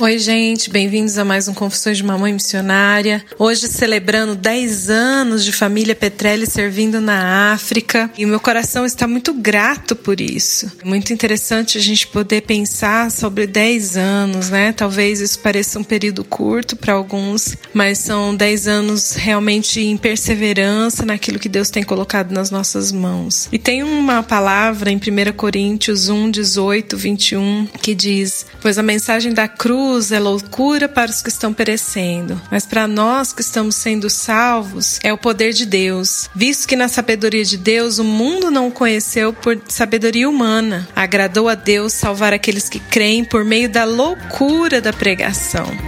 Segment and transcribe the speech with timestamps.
[0.00, 3.20] Oi, gente, bem-vindos a mais um Confissões de Mamãe Missionária.
[3.36, 9.08] Hoje celebrando 10 anos de família Petrelli servindo na África e o meu coração está
[9.08, 10.70] muito grato por isso.
[10.80, 14.72] É muito interessante a gente poder pensar sobre 10 anos, né?
[14.72, 21.04] Talvez isso pareça um período curto para alguns, mas são 10 anos realmente em perseverança
[21.04, 23.48] naquilo que Deus tem colocado nas nossas mãos.
[23.50, 29.34] E tem uma palavra em 1 Coríntios 1, 18, 21 que diz: Pois a mensagem
[29.34, 33.74] da cruz cruz é loucura para os que estão perecendo, mas para nós que estamos
[33.74, 38.50] sendo salvos é o poder de Deus, visto que na sabedoria de Deus o mundo
[38.50, 40.86] não o conheceu por sabedoria humana.
[40.94, 45.87] Agradou a Deus salvar aqueles que creem por meio da loucura da pregação.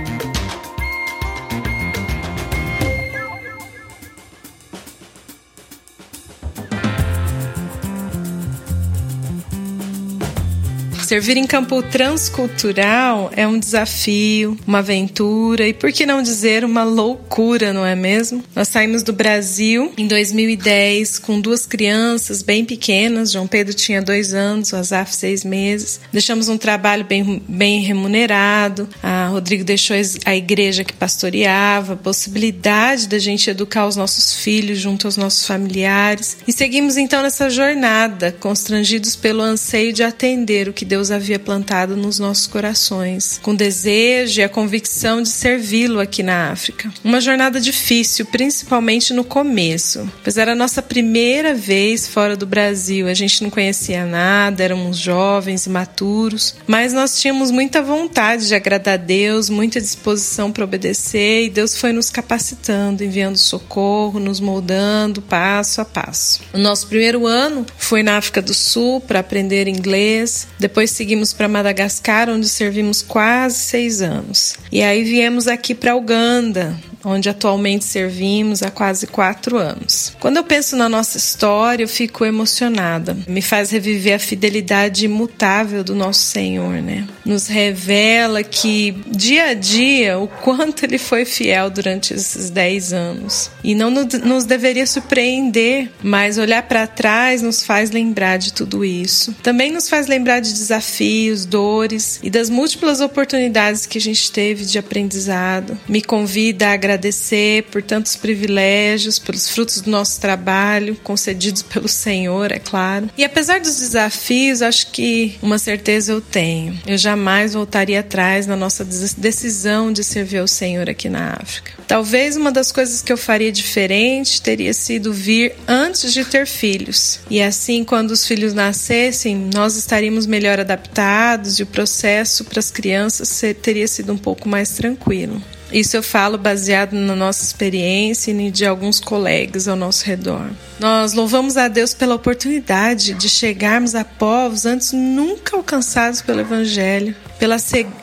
[11.10, 16.84] Servir em campo transcultural é um desafio, uma aventura e, por que não dizer, uma
[16.84, 18.44] loucura, não é mesmo?
[18.54, 23.32] Nós saímos do Brasil em 2010 com duas crianças bem pequenas.
[23.32, 26.00] João Pedro tinha dois anos, o Azaf seis meses.
[26.12, 28.88] Deixamos um trabalho bem, bem remunerado.
[29.02, 34.78] A Rodrigo deixou a igreja que pastoreava, a possibilidade da gente educar os nossos filhos
[34.78, 36.36] junto aos nossos familiares.
[36.46, 41.38] E seguimos então nessa jornada, constrangidos pelo anseio de atender o que Deus Deus havia
[41.38, 46.92] plantado nos nossos corações, com desejo e a convicção de servi-lo aqui na África.
[47.02, 53.08] Uma jornada difícil, principalmente no começo, pois era a nossa primeira vez fora do Brasil.
[53.08, 58.54] A gente não conhecia nada, éramos jovens e maturos, mas nós tínhamos muita vontade de
[58.54, 64.38] agradar a Deus, muita disposição para obedecer, e Deus foi nos capacitando, enviando socorro, nos
[64.38, 66.42] moldando passo a passo.
[66.52, 71.48] O nosso primeiro ano foi na África do Sul para aprender inglês, depois seguimos para
[71.48, 74.56] Madagascar, onde servimos quase seis anos.
[74.70, 80.12] E aí viemos aqui para Uganda, onde atualmente servimos há quase quatro anos.
[80.20, 83.16] Quando eu penso na nossa história, eu fico emocionada.
[83.26, 87.06] Me faz reviver a fidelidade imutável do nosso Senhor, né?
[87.24, 93.50] Nos revela que dia a dia o quanto Ele foi fiel durante esses dez anos.
[93.62, 99.34] E não nos deveria surpreender, mas olhar para trás nos faz lembrar de tudo isso.
[99.42, 104.64] Também nos faz lembrar de desafios, dores e das múltiplas oportunidades que a gente teve
[104.64, 105.78] de aprendizado.
[105.88, 112.50] Me convida a agradecer por tantos privilégios, pelos frutos do nosso trabalho, concedidos pelo Senhor,
[112.50, 113.08] é claro.
[113.16, 118.56] E apesar dos desafios, acho que uma certeza eu tenho: eu jamais voltaria atrás na
[118.56, 121.72] nossa decisão de servir ao Senhor aqui na África.
[121.86, 127.20] Talvez uma das coisas que eu faria diferente teria sido vir antes de ter filhos.
[127.30, 132.70] E assim, quando os filhos nascessem, nós estaríamos melhor adaptados e o processo para as
[132.70, 135.40] crianças teria sido um pouco mais tranquilo.
[135.72, 140.50] Isso eu falo baseado na nossa experiência e de alguns colegas ao nosso redor.
[140.78, 147.14] Nós louvamos a Deus pela oportunidade de chegarmos a povos antes nunca alcançados pelo Evangelho,
[147.38, 147.56] pela,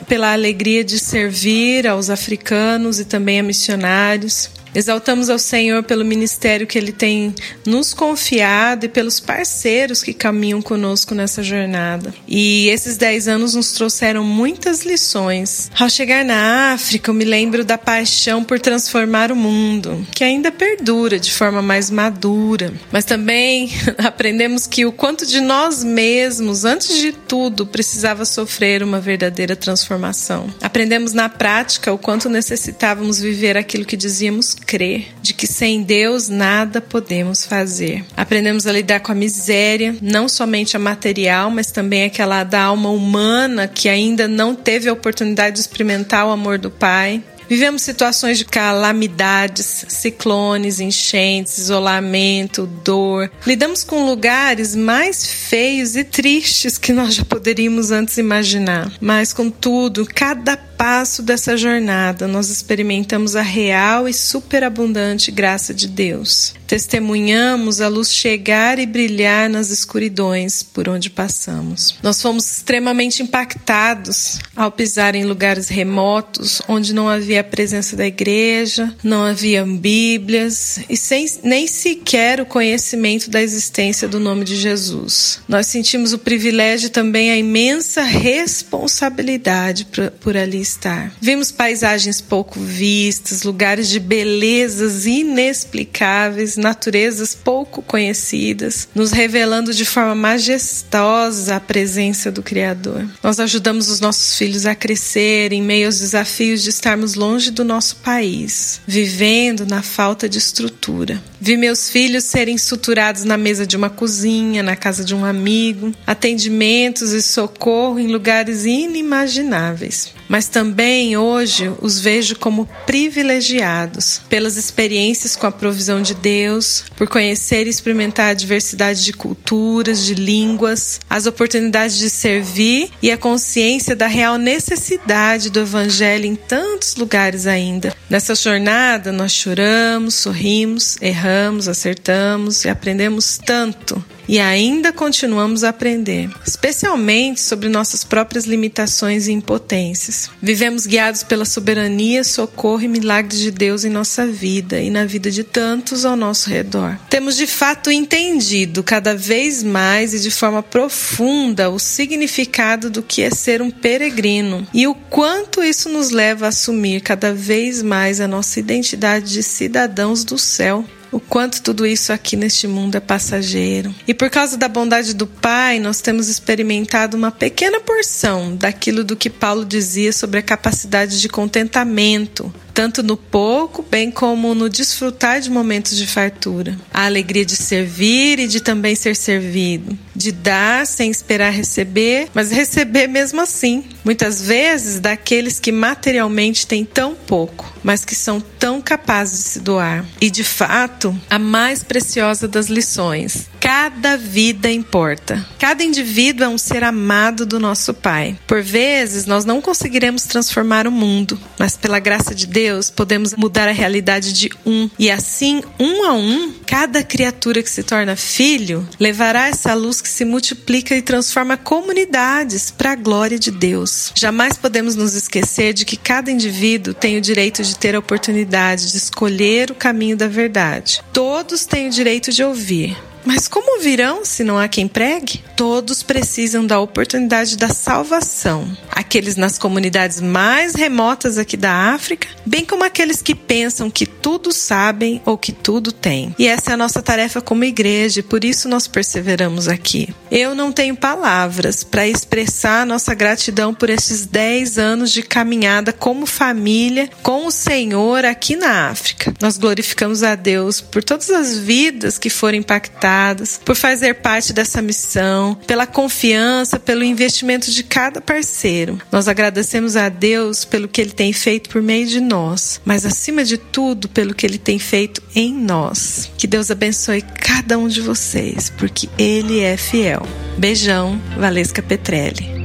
[0.06, 6.66] pela alegria de servir aos africanos e também a missionários, Exaltamos ao Senhor pelo ministério
[6.66, 7.34] que Ele tem
[7.64, 12.14] nos confiado e pelos parceiros que caminham conosco nessa jornada.
[12.26, 15.70] E esses dez anos nos trouxeram muitas lições.
[15.78, 20.50] Ao chegar na África, eu me lembro da paixão por transformar o mundo, que ainda
[20.50, 22.72] perdura de forma mais madura.
[22.92, 29.00] Mas também aprendemos que o quanto de nós mesmos, antes de tudo, precisava sofrer uma
[29.00, 30.52] verdadeira transformação.
[30.60, 36.28] Aprendemos na prática o quanto necessitávamos viver aquilo que dizíamos crer de que sem Deus
[36.28, 38.04] nada podemos fazer.
[38.14, 42.90] Aprendemos a lidar com a miséria, não somente a material, mas também aquela da alma
[42.90, 47.22] humana que ainda não teve a oportunidade de experimentar o amor do Pai.
[47.48, 53.30] Vivemos situações de calamidades, ciclones, enchentes, isolamento, dor.
[53.46, 58.92] Lidamos com lugares mais feios e tristes que nós já poderíamos antes imaginar.
[59.00, 66.54] Mas, contudo, cada passo dessa jornada, nós experimentamos a real e superabundante graça de Deus.
[66.68, 71.96] Testemunhamos a luz chegar e brilhar nas escuridões por onde passamos.
[72.02, 78.06] Nós fomos extremamente impactados ao pisar em lugares remotos onde não havia a presença da
[78.06, 84.54] igreja, não havia Bíblias e sem nem sequer o conhecimento da existência do nome de
[84.54, 85.40] Jesus.
[85.48, 89.88] Nós sentimos o privilégio e também a imensa responsabilidade
[90.20, 91.12] por ali estar.
[91.20, 100.14] Vimos paisagens pouco vistas, lugares de belezas inexplicáveis, naturezas pouco conhecidas, nos revelando de forma
[100.14, 103.08] majestosa a presença do Criador.
[103.22, 107.64] Nós ajudamos os nossos filhos a crescer em meio aos desafios de estarmos longe do
[107.64, 111.22] nosso país, vivendo na falta de estrutura.
[111.40, 115.92] Vi meus filhos serem suturados na mesa de uma cozinha, na casa de um amigo,
[116.06, 120.17] atendimentos e socorro em lugares inimagináveis.
[120.28, 127.08] Mas também hoje os vejo como privilegiados pelas experiências com a provisão de Deus, por
[127.08, 133.16] conhecer e experimentar a diversidade de culturas, de línguas, as oportunidades de servir e a
[133.16, 137.94] consciência da real necessidade do Evangelho em tantos lugares ainda.
[138.10, 146.30] Nessa jornada, nós choramos, sorrimos, erramos, acertamos e aprendemos tanto e ainda continuamos a aprender,
[146.46, 150.30] especialmente sobre nossas próprias limitações e impotências.
[150.42, 155.30] Vivemos guiados pela soberania, socorro e milagres de Deus em nossa vida e na vida
[155.30, 156.98] de tantos ao nosso redor.
[157.08, 163.22] Temos de fato entendido cada vez mais e de forma profunda o significado do que
[163.22, 168.20] é ser um peregrino e o quanto isso nos leva a assumir cada vez mais
[168.20, 173.00] a nossa identidade de cidadãos do céu o quanto tudo isso aqui neste mundo é
[173.00, 173.94] passageiro.
[174.06, 179.16] E por causa da bondade do Pai, nós temos experimentado uma pequena porção daquilo do
[179.16, 185.40] que Paulo dizia sobre a capacidade de contentamento, tanto no pouco, bem como no desfrutar
[185.40, 186.76] de momentos de fartura.
[186.92, 192.50] A alegria de servir e de também ser servido, de dar sem esperar receber, mas
[192.50, 193.84] receber mesmo assim.
[194.04, 199.60] Muitas vezes daqueles que materialmente têm tão pouco, mas que são tão capazes de se
[199.60, 200.04] doar.
[200.20, 200.97] E de fato,
[201.30, 205.44] a mais preciosa das lições Cada vida importa.
[205.58, 208.38] Cada indivíduo é um ser amado do nosso Pai.
[208.46, 213.68] Por vezes, nós não conseguiremos transformar o mundo, mas pela graça de Deus, podemos mudar
[213.68, 214.88] a realidade de um.
[214.98, 220.08] E assim, um a um, cada criatura que se torna filho levará essa luz que
[220.08, 224.12] se multiplica e transforma comunidades para a glória de Deus.
[224.14, 228.92] Jamais podemos nos esquecer de que cada indivíduo tem o direito de ter a oportunidade
[228.92, 230.87] de escolher o caminho da verdade.
[231.12, 235.44] Todos têm o direito de ouvir, mas como virão se não há quem pregue?
[235.56, 238.76] Todos precisam da oportunidade da salvação.
[238.98, 244.50] Aqueles nas comunidades mais remotas aqui da África, bem como aqueles que pensam que tudo
[244.50, 246.34] sabem ou que tudo têm.
[246.36, 250.12] E essa é a nossa tarefa como igreja, e por isso nós perseveramos aqui.
[250.32, 256.26] Eu não tenho palavras para expressar nossa gratidão por esses 10 anos de caminhada como
[256.26, 259.32] família com o Senhor aqui na África.
[259.40, 264.82] Nós glorificamos a Deus por todas as vidas que foram impactadas por fazer parte dessa
[264.82, 268.87] missão, pela confiança, pelo investimento de cada parceiro.
[269.10, 273.44] Nós agradecemos a Deus pelo que Ele tem feito por meio de nós, mas acima
[273.44, 276.30] de tudo, pelo que Ele tem feito em nós.
[276.36, 280.22] Que Deus abençoe cada um de vocês, porque Ele é fiel.
[280.56, 282.57] Beijão, Valesca Petrelli.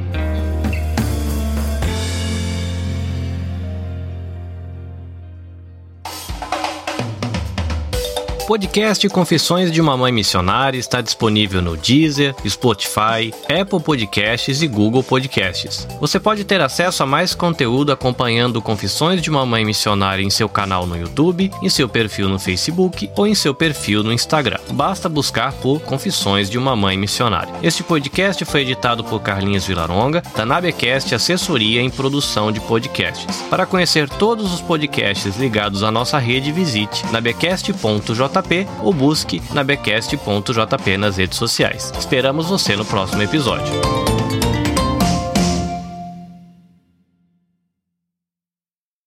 [8.46, 15.02] Podcast Confissões de uma Mãe Missionária está disponível no Deezer, Spotify, Apple Podcasts e Google
[15.02, 15.88] Podcasts.
[16.00, 20.50] Você pode ter acesso a mais conteúdo acompanhando Confissões de uma Mãe Missionária em seu
[20.50, 24.60] canal no YouTube, em seu perfil no Facebook ou em seu perfil no Instagram.
[24.72, 27.54] Basta buscar por Confissões de uma Mãe Missionária.
[27.64, 33.42] Este podcast foi editado por Carlinhos Vilaronga, da Nabecast Assessoria em Produção de Podcasts.
[33.50, 39.64] Para conhecer todos os podcasts ligados à nossa rede, visite nabecast.jp JP ou busque na
[39.64, 41.92] becast.jp nas redes sociais.
[41.98, 44.13] Esperamos você no próximo episódio.